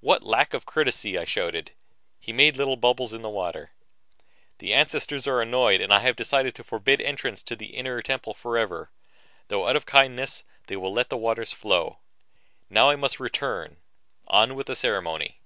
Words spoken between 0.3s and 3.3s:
of courtesy!" I shouted. He made little bubbles in the